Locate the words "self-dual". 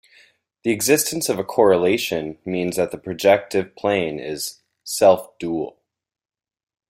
4.83-5.77